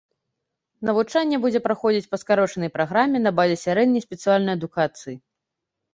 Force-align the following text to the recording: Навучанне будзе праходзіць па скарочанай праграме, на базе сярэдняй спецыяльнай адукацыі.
Навучанне 0.89 1.37
будзе 1.43 1.59
праходзіць 1.67 2.09
па 2.13 2.19
скарочанай 2.21 2.73
праграме, 2.79 3.17
на 3.27 3.31
базе 3.41 3.55
сярэдняй 3.67 4.05
спецыяльнай 4.07 4.53
адукацыі. 4.59 5.15